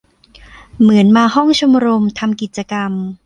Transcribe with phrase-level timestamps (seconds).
[0.79, 2.91] เหมือนมาห้องชมรม ทำกิจกรรม